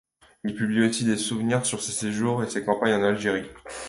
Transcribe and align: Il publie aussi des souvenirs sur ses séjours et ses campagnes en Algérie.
Il 0.43 0.55
publie 0.55 0.83
aussi 0.89 1.05
des 1.05 1.15
souvenirs 1.15 1.63
sur 1.63 1.79
ses 1.83 1.91
séjours 1.91 2.43
et 2.43 2.49
ses 2.49 2.65
campagnes 2.65 2.93
en 2.93 3.03
Algérie. 3.05 3.47